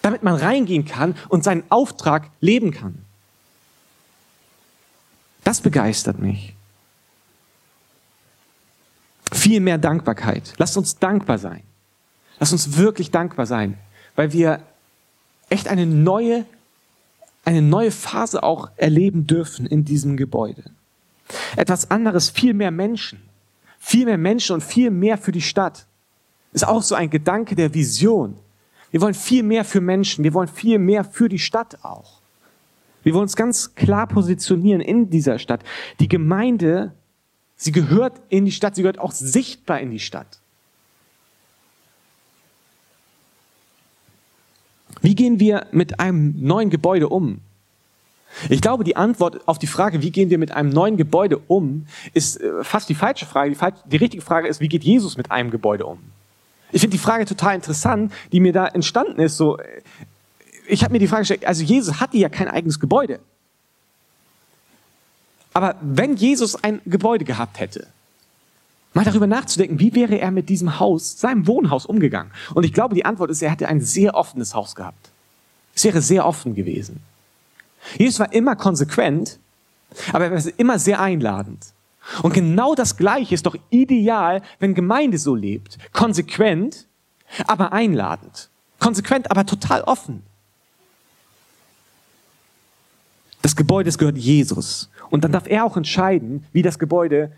[0.00, 3.01] damit man reingehen kann und seinen Auftrag leben kann.
[5.44, 6.54] Das begeistert mich.
[9.32, 10.52] Viel mehr Dankbarkeit.
[10.58, 11.62] Lasst uns dankbar sein.
[12.38, 13.78] Lasst uns wirklich dankbar sein,
[14.14, 14.62] weil wir
[15.48, 16.44] echt eine neue,
[17.44, 20.64] eine neue Phase auch erleben dürfen in diesem Gebäude.
[21.56, 23.22] Etwas anderes, viel mehr Menschen.
[23.78, 25.86] Viel mehr Menschen und viel mehr für die Stadt.
[26.52, 28.36] Ist auch so ein Gedanke der Vision.
[28.90, 30.22] Wir wollen viel mehr für Menschen.
[30.22, 32.21] Wir wollen viel mehr für die Stadt auch.
[33.02, 35.62] Wir wollen uns ganz klar positionieren in dieser Stadt.
[36.00, 36.92] Die Gemeinde,
[37.56, 40.38] sie gehört in die Stadt, sie gehört auch sichtbar in die Stadt.
[45.00, 47.40] Wie gehen wir mit einem neuen Gebäude um?
[48.48, 51.86] Ich glaube, die Antwort auf die Frage, wie gehen wir mit einem neuen Gebäude um,
[52.14, 53.50] ist äh, fast die falsche Frage.
[53.50, 55.98] Die, falsche, die richtige Frage ist, wie geht Jesus mit einem Gebäude um?
[56.70, 59.36] Ich finde die Frage total interessant, die mir da entstanden ist.
[59.36, 59.82] So, äh,
[60.66, 63.20] ich habe mir die Frage gestellt, also Jesus hatte ja kein eigenes Gebäude.
[65.52, 67.88] Aber wenn Jesus ein Gebäude gehabt hätte,
[68.94, 72.32] mal darüber nachzudenken, wie wäre er mit diesem Haus, seinem Wohnhaus umgegangen?
[72.54, 75.10] Und ich glaube, die Antwort ist, er hätte ein sehr offenes Haus gehabt.
[75.74, 77.00] Es wäre sehr offen gewesen.
[77.98, 79.38] Jesus war immer konsequent,
[80.12, 81.66] aber er war immer sehr einladend.
[82.22, 85.78] Und genau das Gleiche ist doch ideal, wenn Gemeinde so lebt.
[85.92, 86.86] Konsequent,
[87.46, 88.48] aber einladend.
[88.78, 90.22] Konsequent, aber total offen.
[93.42, 94.88] Das Gebäude gehört Jesus.
[95.10, 97.32] Und dann darf er auch entscheiden, wie das Gebäude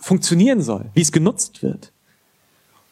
[0.00, 1.92] funktionieren soll, wie es genutzt wird.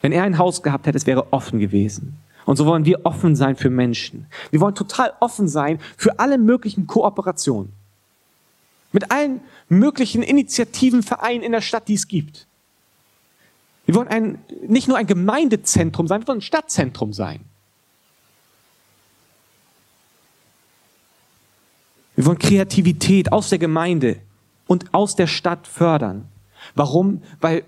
[0.03, 2.19] Wenn er ein Haus gehabt hätte, es wäre offen gewesen.
[2.45, 4.27] Und so wollen wir offen sein für Menschen.
[4.51, 7.73] Wir wollen total offen sein für alle möglichen Kooperationen.
[8.93, 12.47] Mit allen möglichen Initiativen, Vereinen in der Stadt, die es gibt.
[13.85, 17.41] Wir wollen ein, nicht nur ein Gemeindezentrum sein, wir wollen ein Stadtzentrum sein.
[22.19, 24.17] Wir wollen Kreativität aus der Gemeinde
[24.67, 26.25] und aus der Stadt fördern.
[26.75, 27.23] Warum?
[27.41, 27.63] Weil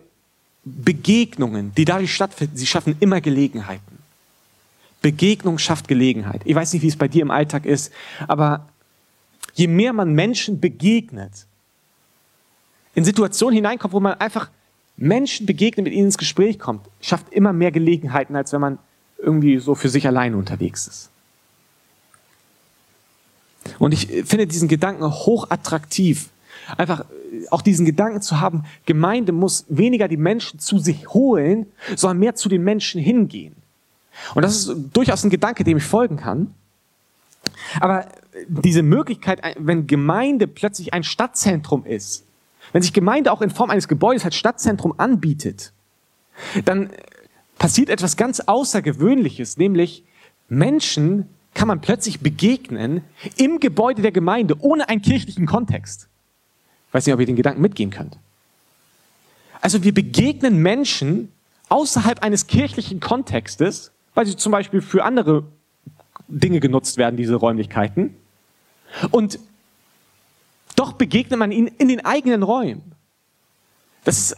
[0.65, 3.99] Begegnungen, die dadurch stattfinden, sie schaffen immer Gelegenheiten.
[5.03, 6.41] Begegnung schafft Gelegenheit.
[6.47, 7.93] Ich weiß nicht, wie es bei dir im Alltag ist,
[8.27, 8.67] aber
[9.55, 11.47] je mehr man Menschen begegnet,
[12.97, 14.51] in Situationen hineinkommt, wo man einfach
[14.97, 18.79] Menschen begegnet, mit ihnen ins Gespräch kommt, schafft immer mehr Gelegenheiten, als wenn man
[19.17, 21.11] irgendwie so für sich alleine unterwegs ist.
[23.79, 26.29] Und ich finde diesen Gedanken hochattraktiv.
[26.77, 27.05] Einfach
[27.51, 32.35] auch diesen Gedanken zu haben, Gemeinde muss weniger die Menschen zu sich holen, sondern mehr
[32.35, 33.55] zu den Menschen hingehen.
[34.35, 36.55] Und das ist durchaus ein Gedanke, dem ich folgen kann.
[37.81, 38.07] Aber
[38.49, 42.25] diese Möglichkeit, wenn Gemeinde plötzlich ein Stadtzentrum ist,
[42.73, 45.73] wenn sich Gemeinde auch in Form eines Gebäudes als Stadtzentrum anbietet,
[46.65, 46.91] dann
[47.59, 50.05] passiert etwas ganz Außergewöhnliches, nämlich
[50.49, 53.03] Menschen kann man plötzlich begegnen
[53.37, 56.09] im Gebäude der Gemeinde ohne einen kirchlichen Kontext.
[56.89, 58.19] Ich weiß nicht, ob ihr den Gedanken mitgehen könnt.
[59.61, 61.33] Also wir begegnen Menschen
[61.69, 65.45] außerhalb eines kirchlichen Kontextes, weil sie zum Beispiel für andere
[66.29, 68.17] Dinge genutzt werden, diese Räumlichkeiten.
[69.11, 69.39] Und
[70.77, 72.93] doch begegnet man ihnen in den eigenen Räumen.
[74.05, 74.37] Das ist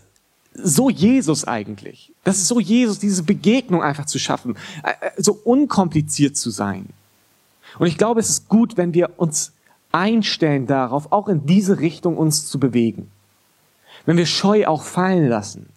[0.55, 2.13] so Jesus eigentlich.
[2.25, 6.87] Das ist so Jesus, diese Begegnung einfach zu schaffen, äh, äh, so unkompliziert zu sein.
[7.79, 9.53] Und ich glaube, es ist gut, wenn wir uns
[9.93, 13.11] einstellen darauf, auch in diese Richtung uns zu bewegen.
[14.07, 15.69] Wenn wir Scheu auch fallen lassen,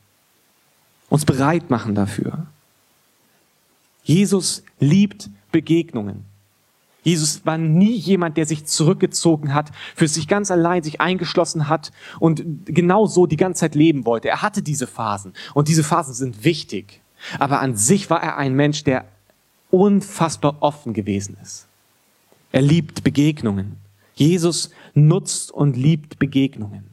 [1.09, 2.47] uns bereit machen dafür.
[4.03, 6.25] Jesus liebt Begegnungen.
[7.03, 11.91] Jesus war nie jemand, der sich zurückgezogen hat, für sich ganz allein sich eingeschlossen hat
[12.19, 14.27] und genau so die ganze Zeit leben wollte.
[14.27, 17.01] Er hatte diese Phasen und diese Phasen sind wichtig.
[17.37, 19.05] Aber an sich war er ein Mensch, der
[19.69, 21.67] unfassbar offen gewesen ist.
[22.55, 23.75] Er liebt Begegnungen.
[24.13, 26.85] Jesus nutzt und liebt Begegnungen.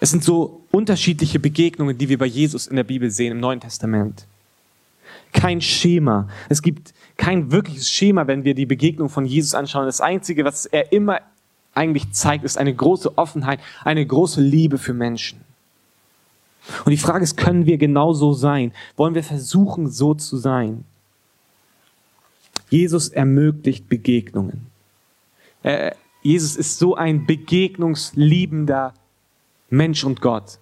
[0.00, 3.60] Es sind so unterschiedliche Begegnungen, die wir bei Jesus in der Bibel sehen, im Neuen
[3.60, 4.26] Testament.
[5.32, 6.28] Kein Schema.
[6.48, 9.86] Es gibt kein wirkliches Schema, wenn wir die Begegnung von Jesus anschauen.
[9.86, 11.20] Das Einzige, was er immer
[11.72, 15.40] eigentlich zeigt, ist eine große Offenheit, eine große Liebe für Menschen.
[16.84, 18.72] Und die Frage ist, können wir genauso sein?
[18.96, 20.84] Wollen wir versuchen, so zu sein?
[22.70, 24.66] Jesus ermöglicht Begegnungen.
[25.62, 28.94] Äh, Jesus ist so ein begegnungsliebender
[29.70, 30.58] Mensch und Gott.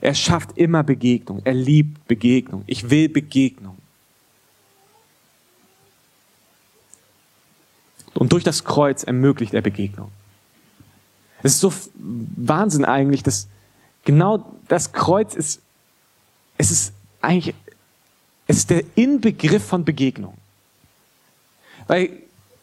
[0.00, 1.42] Er schafft immer Begegnung.
[1.44, 2.62] Er liebt Begegnung.
[2.66, 3.76] Ich will Begegnung.
[8.14, 10.10] Und durch das Kreuz ermöglicht er Begegnung.
[11.42, 13.48] Es ist so Wahnsinn eigentlich, dass
[14.04, 15.60] genau das Kreuz ist,
[16.56, 17.54] es ist eigentlich,
[18.46, 20.37] es ist der Inbegriff von Begegnung.
[21.88, 22.10] Weil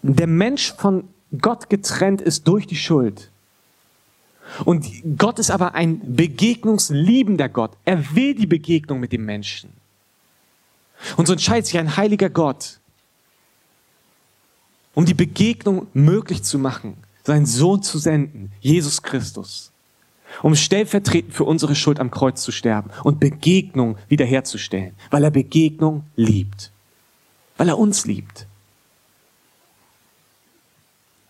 [0.01, 1.09] der Mensch von
[1.41, 3.29] Gott getrennt ist durch die Schuld.
[4.63, 4.85] Und
[5.17, 7.71] Gott ist aber ein begegnungsliebender Gott.
[7.83, 9.71] Er will die Begegnung mit dem Menschen.
[11.17, 12.79] Und so entscheidet sich ein heiliger Gott,
[14.93, 19.71] um die Begegnung möglich zu machen, seinen Sohn zu senden, Jesus Christus,
[20.41, 26.03] um stellvertretend für unsere Schuld am Kreuz zu sterben und Begegnung wiederherzustellen, weil er Begegnung
[26.15, 26.71] liebt,
[27.57, 28.47] weil er uns liebt.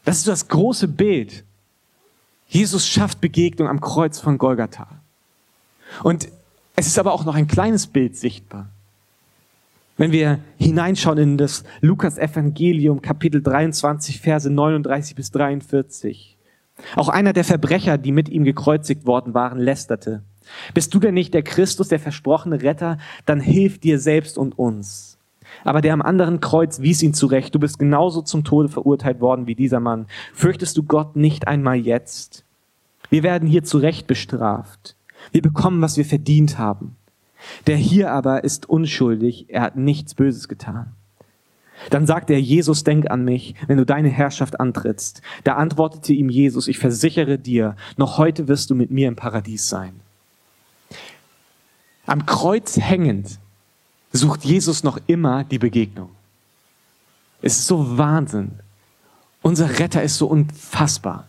[0.05, 1.43] Das ist das große Bild
[2.47, 4.87] Jesus schafft Begegnung am Kreuz von Golgatha.
[6.03, 6.29] Und
[6.75, 8.69] es ist aber auch noch ein kleines Bild sichtbar.
[9.97, 16.35] Wenn wir hineinschauen in das Lukas Evangelium Kapitel 23 Verse 39 bis 43.
[16.97, 20.21] Auch einer der Verbrecher, die mit ihm gekreuzigt worden waren, lästerte.
[20.73, 22.97] Bist du denn nicht der Christus, der versprochene Retter?
[23.25, 25.14] Dann hilf dir selbst und uns.
[25.63, 27.55] Aber der am anderen Kreuz wies ihn zurecht.
[27.55, 30.07] Du bist genauso zum Tode verurteilt worden wie dieser Mann.
[30.33, 32.43] Fürchtest du Gott nicht einmal jetzt?
[33.09, 34.95] Wir werden hier zurecht bestraft.
[35.31, 36.95] Wir bekommen, was wir verdient haben.
[37.67, 40.93] Der hier aber ist unschuldig, er hat nichts Böses getan.
[41.89, 45.21] Dann sagte er, Jesus, denk an mich, wenn du deine Herrschaft antrittst.
[45.43, 49.67] Da antwortete ihm Jesus, ich versichere dir, noch heute wirst du mit mir im Paradies
[49.69, 49.99] sein.
[52.05, 53.39] Am Kreuz hängend
[54.15, 56.09] sucht Jesus noch immer die Begegnung.
[57.41, 58.51] Es ist so Wahnsinn.
[59.41, 61.27] Unser Retter ist so unfassbar.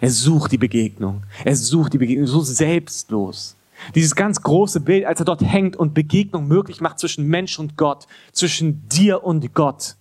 [0.00, 1.22] Er sucht die Begegnung.
[1.44, 3.56] Er sucht die Begegnung so selbstlos.
[3.94, 7.76] Dieses ganz große Bild, als er dort hängt und Begegnung möglich macht zwischen Mensch und
[7.76, 9.96] Gott, zwischen dir und Gott.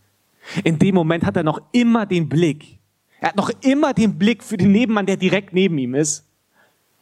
[0.63, 2.77] In dem Moment hat er noch immer den Blick.
[3.19, 6.23] Er hat noch immer den Blick für den Nebenmann, der direkt neben ihm ist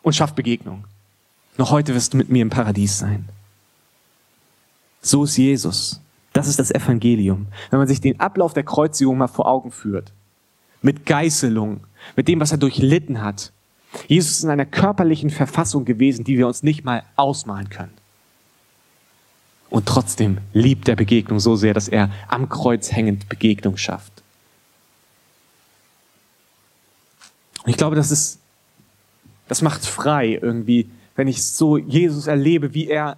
[0.02, 0.86] und schafft Begegnung.
[1.58, 3.28] Noch heute wirst du mit mir im Paradies sein.
[5.06, 6.02] So ist Jesus.
[6.34, 7.46] Das ist das Evangelium.
[7.70, 10.12] Wenn man sich den Ablauf der Kreuzigung mal vor Augen führt,
[10.82, 11.82] mit Geißelung,
[12.16, 13.52] mit dem, was er durchlitten hat,
[14.08, 17.94] Jesus ist in einer körperlichen Verfassung gewesen, die wir uns nicht mal ausmalen können.
[19.70, 24.24] Und trotzdem liebt er Begegnung so sehr, dass er am Kreuz hängend Begegnung schafft.
[27.64, 28.40] Und ich glaube, das ist,
[29.48, 33.18] das macht frei irgendwie, wenn ich so Jesus erlebe, wie er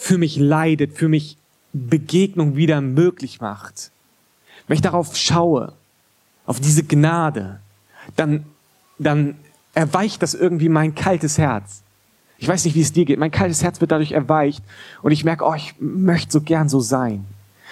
[0.00, 1.36] für mich leidet, für mich
[1.74, 3.92] Begegnung wieder möglich macht.
[4.66, 5.74] Wenn ich darauf schaue,
[6.46, 7.60] auf diese Gnade,
[8.16, 8.46] dann,
[8.98, 9.36] dann
[9.74, 11.82] erweicht das irgendwie mein kaltes Herz.
[12.38, 13.18] Ich weiß nicht, wie es dir geht.
[13.18, 14.64] Mein kaltes Herz wird dadurch erweicht
[15.02, 17.26] und ich merke, oh, ich möchte so gern so sein.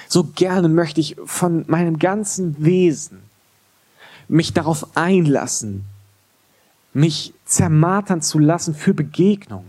[0.06, 3.22] So gerne möchte ich von meinem ganzen Wesen
[4.28, 5.86] mich darauf einlassen,
[6.92, 9.64] mich zermartern zu lassen für Begegnung.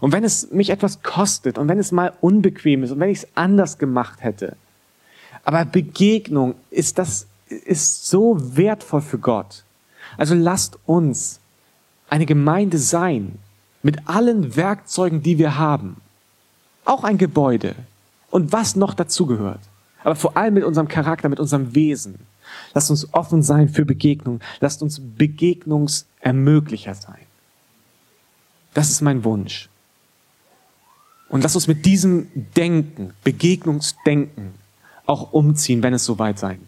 [0.00, 3.18] Und wenn es mich etwas kostet und wenn es mal unbequem ist und wenn ich
[3.18, 4.56] es anders gemacht hätte,
[5.44, 9.64] aber Begegnung ist das, ist so wertvoll für Gott.
[10.16, 11.40] Also lasst uns
[12.10, 13.38] eine Gemeinde sein
[13.82, 15.96] mit allen Werkzeugen, die wir haben.
[16.84, 17.74] Auch ein Gebäude
[18.30, 19.60] und was noch dazugehört.
[20.04, 22.16] Aber vor allem mit unserem Charakter, mit unserem Wesen.
[22.72, 24.40] Lasst uns offen sein für Begegnung.
[24.60, 27.20] Lasst uns Begegnungsermöglicher sein.
[28.74, 29.68] Das ist mein Wunsch.
[31.28, 34.54] Und lasst uns mit diesem Denken, Begegnungsdenken,
[35.06, 36.67] auch umziehen, wenn es soweit sein